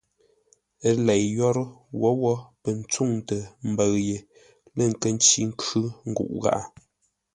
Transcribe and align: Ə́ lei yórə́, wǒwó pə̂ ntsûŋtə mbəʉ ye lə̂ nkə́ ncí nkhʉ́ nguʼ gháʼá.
Ə́ 0.87 0.93
lei 1.05 1.23
yórə́, 1.37 1.67
wǒwó 2.01 2.33
pə̂ 2.61 2.71
ntsûŋtə 2.79 3.37
mbəʉ 3.69 3.93
ye 4.07 4.17
lə̂ 4.75 4.85
nkə́ 4.91 5.11
ncí 5.15 5.41
nkhʉ́ 5.51 5.85
nguʼ 6.09 6.31
gháʼá. 6.43 6.61